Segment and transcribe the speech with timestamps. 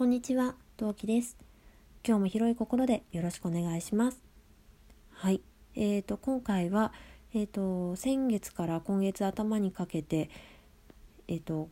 [0.00, 1.36] こんにちは、陶器です。
[2.08, 4.24] 今日も広い心でよろしくお願いします。
[5.10, 5.42] はい、
[5.74, 6.94] えーと今回は
[7.34, 10.30] えーと先月から今月頭にかけて
[11.28, 11.68] えっ、ー、と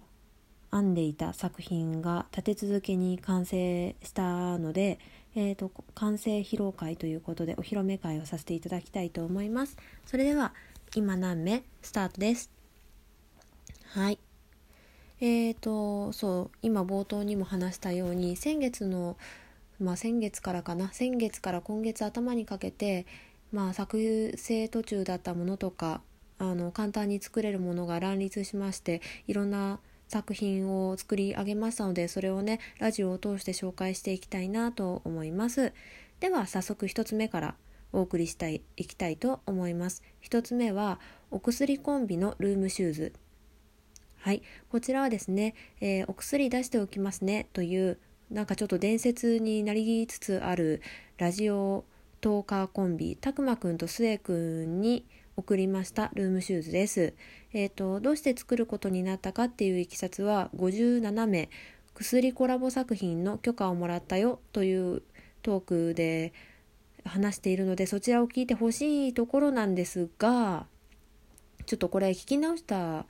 [0.70, 4.98] 編んでいた作品が立て続けに完成したので、
[5.34, 9.78] えーと完成披露会ということでお披露目会をさせていただきたいと思います。
[10.04, 10.52] それでは
[10.94, 11.64] 今何目？
[11.80, 12.50] スタートです。
[13.86, 14.18] はい。
[15.20, 19.16] えーとそう今冒頭にも話したように先月の
[19.80, 23.04] まあ先月からかな先月から今月頭にかけて
[23.52, 26.02] まあ作成途中だったものとか
[26.38, 35.72] あの簡単に作れるものが乱立しましていろんな作品を作り上げましたのでそれをねラジオを通して紹介していきたいなと思います。
[36.20, 37.54] では早速1つ目から
[37.92, 40.02] お送りしたいいきたいと思います。
[40.22, 41.00] 1つ目は
[41.30, 43.12] お薬コンビのルームシューズ。
[44.28, 47.96] はい、こちらはですね、えー、お薬出しておきますねという
[48.30, 50.82] なんかちょっと伝説になりつつある
[51.16, 51.86] ラジオ
[52.20, 55.06] トーカーコンビたくまくんとすえくんに
[55.38, 57.14] 送りましたルームシューズです。
[57.54, 61.48] えっ、ー、とどうして作ることになったかっていういきさつは57名
[61.94, 65.00] 薬コラボ作品の許可をもらったよという
[65.40, 66.34] トークで
[67.06, 70.66] 話しているのでそちらを聞いてほしいところなんですが
[71.64, 73.06] ちょっとこれ聞き直した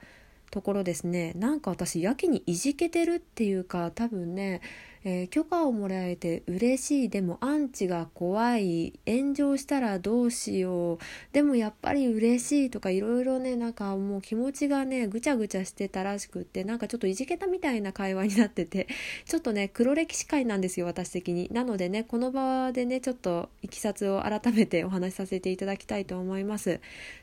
[0.51, 1.33] ところですね。
[1.37, 4.61] なんか私やけにいじけてるっていうか多分ね
[5.05, 10.99] えー、許可をもらえて嬉しいでもアンチが怖い炎上したらどうしよう。
[11.33, 18.89] でもやっぱり嬉しいとかいろいろねなんかもう気持ちがねぐちゃぐちゃしてたらしくってなんかちょっといじけたみたいな会話になってて
[19.25, 21.49] ちょっとね黒歴史会なんですよ私的に。
[21.53, 26.81] なのでねこの場でねちょっといきさつを改めてお話しさせていただきたいと思います。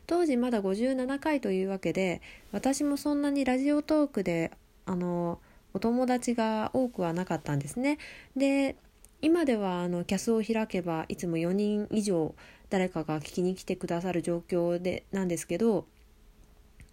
[0.07, 4.51] 当時まだ57回というわけで私もそんなにラジオトークで
[4.85, 5.39] あの
[5.75, 7.97] お友達が多くはなかったんですね。
[8.35, 8.77] で
[9.21, 12.33] 今ではあのキャスを開けばいつも4人以上
[12.69, 15.85] 誰かが聞きに来てくださる状況でなんですけど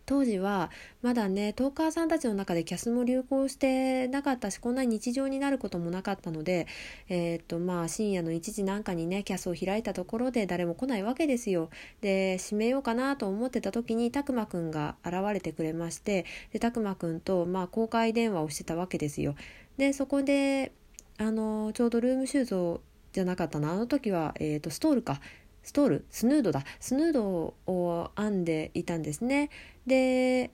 [0.05, 0.71] 当時は
[1.01, 6.67] まだねトーカーさんたちの中でキャスも流行してなかったしこんなに日常になることもなかったので、
[7.09, 11.71] えー、っとまあ深夜の1時なんかにねキャスを開いたところで誰も来ないわけですよ。
[12.01, 19.35] で閉めようかなと思ってた時にたくまくんが現れてくれましてでたくまくんとまあ公開電話をしてたわけですよ。
[19.77, 20.73] でそこで
[21.19, 22.81] あのちょうどルームシューズを
[23.13, 25.21] じゃなかったなあの時は、えーとストールか
[25.63, 26.65] ストールスヌードだ。
[26.81, 29.51] スヌードを編んでいたんですね。
[29.87, 30.51] で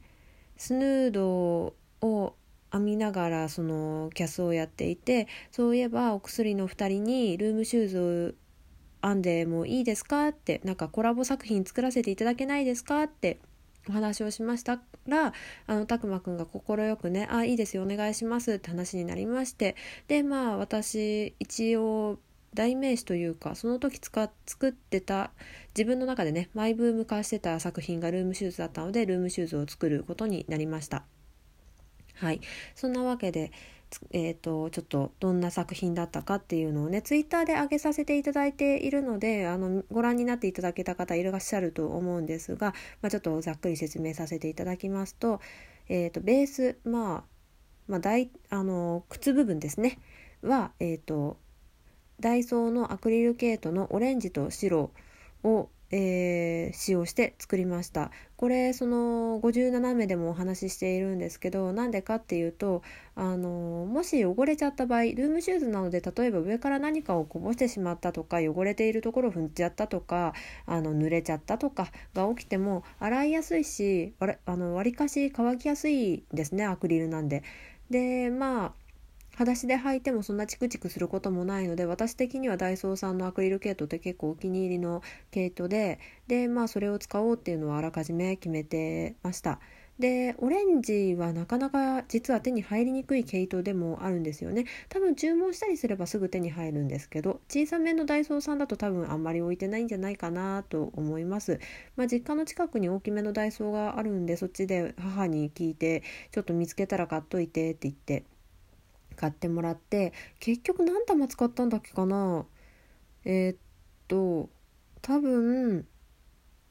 [0.57, 2.35] スヌードを
[2.71, 8.37] 編みながらそのキャスをやっていてそういえばお薬の2人にルームシューズ
[9.01, 10.29] 編んでもいいですか？
[10.29, 13.05] ってなんかコラボ作品作らせていただけないですか？
[13.05, 13.39] って
[13.89, 15.33] お話をしましたら
[15.67, 19.77] あのたくまくんが快くね「あいいですよお願いします」って話になりまして。
[20.09, 22.19] でまあ私一応
[22.55, 25.31] 代名詞というかその時使作ってた
[25.77, 31.05] 自分の中でねマイブーム化してた作品がルームシューズだったのでルームシューズを作ることになりました。
[32.15, 32.41] はい。
[32.75, 33.53] そんなわけで
[34.11, 45.41] えーと、ちょっとどんな作品だったかっていうのをねツイッターで上げさせていただいているのであのご覧になっていただけた方いらっしゃると思うんですが、まあ、ちょっとざっくり説明させていただきますと,、
[45.89, 47.25] えーと、ベース、まあ、
[47.87, 49.99] まあ大あの靴部分ですね。
[50.43, 51.39] は、えーと
[52.21, 54.91] ダイソーのアクリルケートのオレンジと白
[55.45, 62.83] を、えー、使用して作りましたこれその57目でもお話ししているんですけどなんでかっていうと
[63.15, 70.35] あのもし汚れちゃった場合ルームシューズなので例えば上から何かをこぼしてしまったとか汚れているところを踏んじゃったとか
[70.67, 77.45] あの濡れちゃったとかが起きても洗いやすいしあの割かし乾きやすいですねアクリルなんで。
[77.91, 78.88] でまあ
[79.39, 85.01] 裸足で履いてもそんなチクチクすることもないので私的にはダイソーさんのアクリルケイトって結構お気に入りの
[85.31, 89.61] 毛糸ででまあそれを使おうっていうのはあらかじめ決めてました。
[90.01, 94.65] でオレンジはなかなか実は手に入りにくい毛糸でもあるんですよね。
[94.89, 101.61] 多分注文したりすればすぐ手に入るんですけど小さめのダイソーさんだと多分あんまり置いてないんじゃないかなと思います。
[101.95, 106.03] まあ、実家の近くに大きめのダイソーがあるんでそっちで母に聞いて
[106.33, 108.25] ちょっと見つけたら買っといてって言って。
[109.19, 112.47] 買ってもらって結局何玉使ったんだっけかな？
[113.25, 113.57] えー、っ
[114.07, 114.49] と
[115.03, 115.87] 多分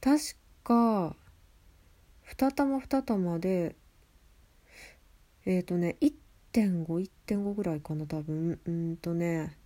[0.02, 0.20] 確
[0.64, 1.16] か
[2.26, 3.76] 2玉2玉で
[5.46, 8.60] えー、っとね1.51.5ぐらいかな多分。
[8.66, 9.58] うんとね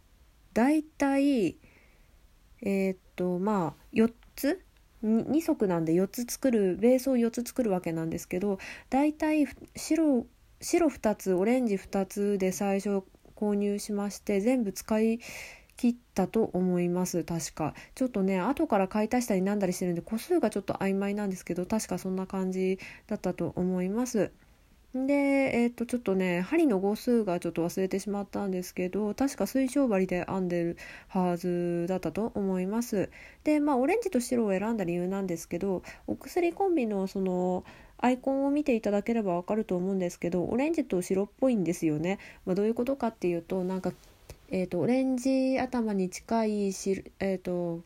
[0.54, 1.58] だいたい
[2.62, 4.64] えー、っとまあ4つ
[5.04, 10.28] ？2足なんで4つ作るベースを4つ作るわけなんですけどだいたい白
[10.62, 13.04] 白2つオレンジ2つで最初
[13.36, 15.20] 購入しまして全部使い
[15.76, 17.24] 切ったと思います。
[17.24, 17.74] 確か。
[17.96, 22.78] ちょっとね後から買い足したりなんだりしてるんで個数がちょっと曖昧なんですけど確かそんな感じ
[23.08, 24.32] だったと思います。
[24.94, 33.10] でえっ、とちょっとね針の号数がちょっと忘れてしまったんですけど確か水晶針で編んでるはずだったと思います。
[33.44, 37.64] でまあオレンジと白を選んだ理由なんですけどお薬コンビのその
[38.02, 43.94] アイコンを見ていただければわかると思うんですけどオレンジと白っぽいんですよね、まあ、どういうことかっていうとなんか
[44.54, 47.80] えーと、オレンジ頭に近いし、えーと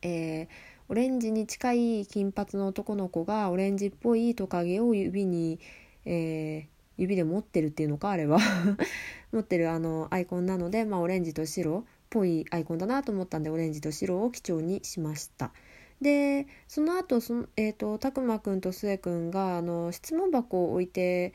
[0.00, 0.48] えー、
[0.88, 5.60] オレンジに近い金髪の男の子がオレンジっぽいトカゲを指に、
[6.06, 6.66] えー、
[6.96, 8.38] 指で持ってるっていうのかあれは
[9.30, 15.52] 持ってるあのアイコンなので、まあ、オレンジと白っぽいアイコンだなと思ったんでオレンジと白を基調にしました。
[16.00, 21.32] でその後その、えーと、たくまくんとすえくんがあの質問箱を置いて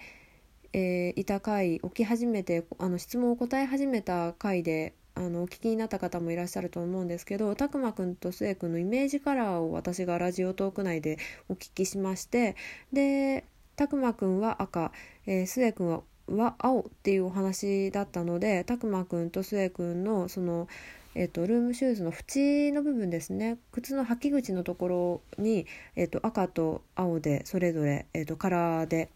[0.74, 12.56] えー、いた回起き始めてあの質問を答え始めた回であのお聞きになった方もいらっしゃると思うんですけどたくまくんとすえくんのイメージカラーを私がラジオトーク内でお聞きしまして
[12.92, 13.46] で
[13.76, 14.92] たくまくんは赤、
[15.28, 20.68] えー、すえくんは青っていうお話だったのでたくまくんとすえくんのその
[21.16, 23.58] えーと、ルームシューズの縁の部分ですね。
[23.72, 29.10] 靴の履き口のところに、えーと、赤と青でそれぞれ、えーとカラーで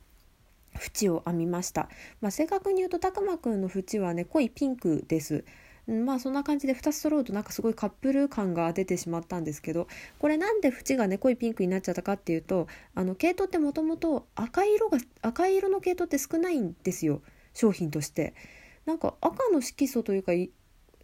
[0.77, 1.89] 縁を編みました、
[2.21, 5.44] まあ、正確に言うとたくまくんの縁はね濃いピンクです。
[5.88, 9.88] まあそんな感じで2つ揃うとなんかすごいカップル感が出てしまったんですけど
[10.19, 17.21] これなんで縁がね濃いピンクになっちゃったかっていうとあの毛糸ってもともと赤色が赤色の毛糸って少ないんですよ。
[17.53, 18.33] 商品として。
[18.85, 20.33] なんか赤の色素というか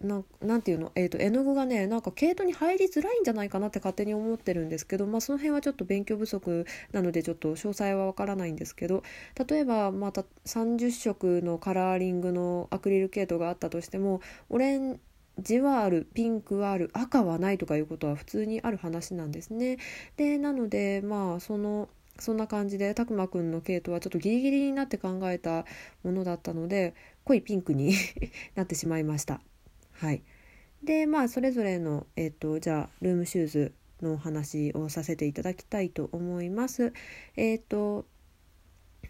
[0.04, 9.04] ななんていうの、えーと、絵の具がねなんか毛糸に入りづらいんじゃないかなって勝手に思ってるんですけど、まあ、その辺はちょっと勉強不足なのでちょっと詳細はわからないんですけど
[9.48, 15.00] 例えばまた30色のカラーリングのアクリル毛糸があったとしてもオレン
[15.40, 19.80] ジはあるピンクはある赤はないとかいうことは普通にある話なんですね。
[20.16, 21.90] でなのでまあその
[22.20, 25.66] そんな感じでたくまくんの毛糸はちょっとギリギリになって考えた
[26.04, 27.94] ものだったので濃いピンクに
[28.56, 29.42] なってしまいました。
[29.94, 30.24] はい、
[30.84, 36.94] でまあそれぞれの、えーと、じゃあルームシューズのお話をさせていただきたいと思います。
[37.38, 38.06] えっ、と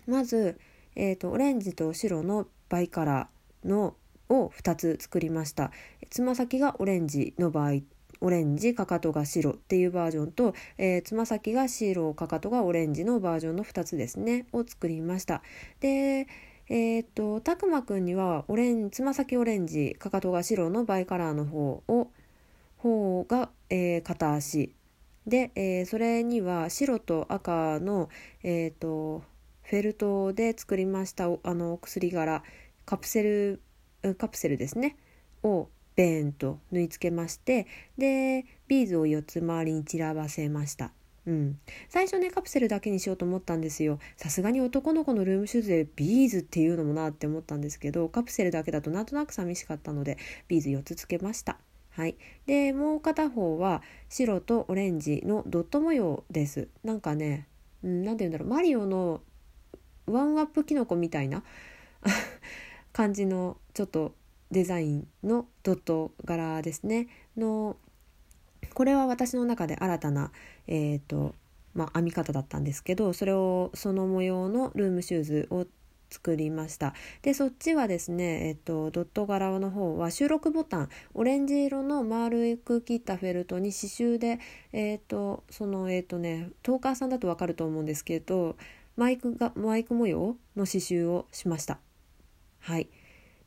[0.06, 0.60] まず、
[0.96, 3.96] えーと、オレンジと白のバイカラーの
[4.30, 5.72] を2つ作りました。
[6.10, 7.82] つま先がオレンジの場合
[8.22, 15.42] オレンジかかとが白っていうバージョンとえつま、先が白かかとがオレンジのバージョンの2つですねを作りました。
[15.82, 16.28] で
[16.70, 22.12] えー、っとたくまくんにはオレンつま先オレンジかかとが白のバイカラーの方を
[22.78, 24.74] 方が、えー、片足
[25.26, 28.10] で、えー、それには白と赤の、
[28.44, 29.24] えーと、
[29.64, 32.44] フェルトで作りましたあの薬柄
[32.86, 33.62] カプセル
[34.18, 34.98] カプセルですね
[35.44, 37.68] をベーンと縫い付けまして
[37.98, 40.92] でビーズを4つ周りに散らばせました。
[41.26, 44.00] うん、最初ねカプセルだけにしようと思ったんですよ。
[44.18, 50.18] さすがに男の子のルームシューズでビーズっていうのもなって思ったんですけどカプセルだけだとなんとなく寂しかったので
[50.48, 51.58] ビーズ4つつけました。
[51.92, 52.18] はい。
[52.46, 56.68] でもう片方は白とオレンジのドット模様です。
[56.84, 57.48] なんかね
[57.84, 58.50] 何、うん、て言うんだろう。
[58.50, 59.22] マリオの
[60.06, 61.44] ワンアップキノコみたいな
[62.92, 64.14] 感じのちょっと
[64.52, 67.08] デザインのドット柄ですね。
[67.38, 67.78] の
[68.74, 70.32] これは私の中で新たな、
[70.68, 71.36] えーと
[71.74, 75.66] まあ、編み方だったんですけどそれをその模様のルームシューズを
[76.10, 76.94] 作りました。
[77.24, 84.40] でそっちはですね、えっと、ドット柄の方は収録ボタンオレンジ色の丸く切ったフェルトに刺繍で
[84.74, 88.56] えっとそのえっとねトーカーさんだとわかると思うんですけど
[88.96, 91.80] マイクがマイク模様の刺繍をしました。
[92.60, 92.90] はい。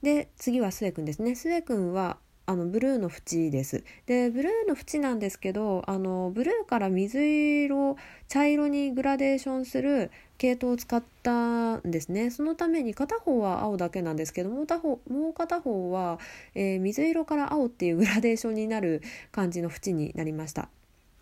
[0.03, 1.37] で次はスエくんですね。
[1.37, 3.85] スエくんはあのブルーの縁です。
[4.07, 7.97] でブルーの縁なんですけどあのブルーから水色
[8.29, 12.31] 茶色にグラデーションする系統を使ったんですね。
[12.31, 16.21] そのために片方は青だけなんですけどもう片方もう片方は、
[16.55, 20.69] えー、水色から青っていうグラデーションになる感じの縁になりました。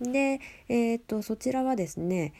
[0.01, 2.35] で、えー、っとそちらはですね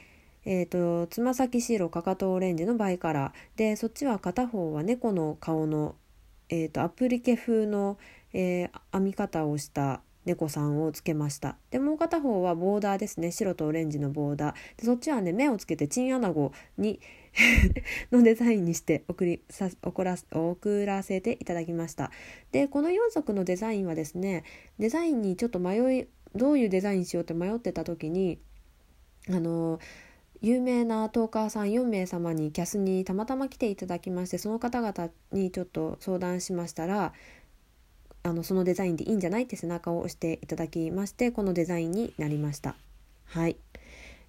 [0.47, 5.95] えーと、つま先白かかとオレンジのバイカラーでそっちは片方は猫の顔の、
[6.49, 7.97] えーとアプリケ風の、
[8.37, 11.55] えー、編み方をした猫さんをつけました。
[11.71, 13.31] でもう片方はボーダーですね。
[13.31, 14.55] 白とオレンジのボーダー。
[14.77, 16.99] でそっちはね目をつけてチンアナゴに
[18.11, 22.11] のデザインにして送りさ送ら送らせていただきました。
[22.51, 24.43] でこの4足のデザインはですね
[24.79, 28.39] デザインにちょっと迷いどういうデザインしようって迷ってた時に
[29.29, 29.79] あの
[30.41, 37.13] 有名なトーカーさん4名様にキャスにたまたま来ていただきましてその方々にちょっと相談しましたら
[38.25, 42.75] あのそのデザインでいいんじゃないって背中を押していただきましてこのデザインになりました。
[43.27, 43.55] はい、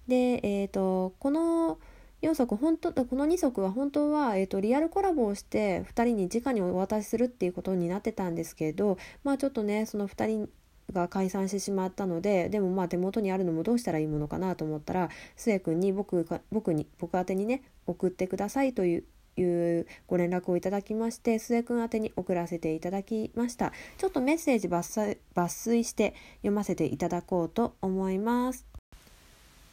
[0.07, 1.79] で、えーと、この
[2.21, 10.49] 4足本当この2足は本当は、えーと、リアルコラボをして2人に直にお渡しするっていうことになってたんですけどまあちょっとねその2人
[10.91, 19.03] が解散してしまったのででもまあ手元にあるのもどうしたらいいものかなと思ったら須江君に僕が僕に僕宛にね送ってくださいという
[19.37, 23.71] いうご連絡をいただきまして須江君宛に送らせていただきました。
[23.97, 28.65] ちょっとメッセージ抜粋抜粋して読ませていただこうと思います。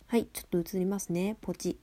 [0.06, 1.36] はいちょっと移りますね。
[1.40, 1.78] ポチ。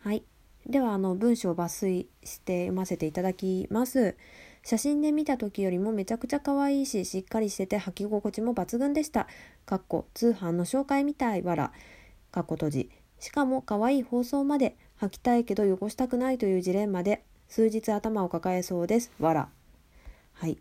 [0.00, 0.22] はい。
[0.66, 4.16] ではあの文章を抜粋して読ませていただきます。
[4.62, 9.28] 写真で見た時よりもめちゃくちゃ可愛いし、しっかりしてて履き心地も抜群でした。
[9.64, 11.72] かっこ通販の紹介みたいわら。
[12.30, 12.90] かっこ閉じ。
[13.18, 14.76] しかも可愛い放送まで。
[15.00, 19.10] 履きたいけど汚したくないというジレンマで数日頭を抱えそうです。
[19.18, 19.48] わら。
[20.34, 20.58] はい。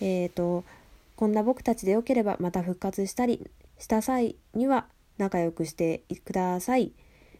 [0.00, 0.64] えーと、
[1.16, 3.48] こんな僕たちでよければまた復活したり
[3.78, 4.86] した際には
[5.18, 6.92] 仲良くしてください。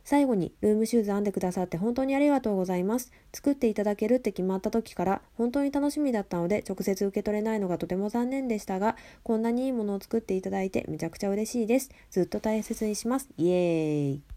[0.05, 3.13] 最後にルームシューズ編んでくださって本当にありがとうございます。
[3.33, 11.91] 作っていただけるって決まった時から本当に楽しみだったので直接受け取れないのがとても残念でしたが、こんなにいいものを作っていただいてめちゃくちゃ嬉しいです。
[12.11, 13.29] ずっと大切にします。
[13.37, 14.36] イエーイ。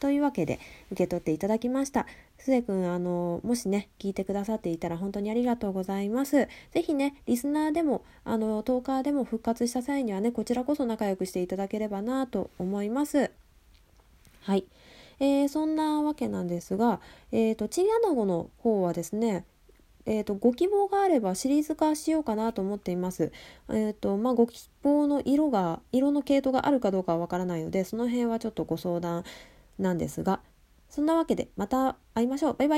[0.00, 0.60] というわけで
[0.92, 2.06] 受け取っていただきました。
[2.38, 6.48] すえくん、あの、もしね、聞いてくださっていたら本当にありがとうございます。
[6.72, 13.30] ぜひね、リスナーでも、あの、トーカーでも復活した際にはね、こちらこそ仲良くしていただければなと思います。
[14.42, 14.64] はい。
[15.18, 17.00] えー、そんなわけなんですが、
[17.32, 19.44] えーと、チンアナゴの方はですね、
[20.06, 23.32] えーと、ご希望があればシリーズ化しようかなと思っています。
[23.68, 29.24] えーとまあ、ご希望の色が色の系統があるかどうかはわからないのでその辺はちょっとご相談
[29.78, 30.40] なんですが
[30.88, 32.54] そんなわけでまた会いましょう。
[32.54, 32.74] バイバイ。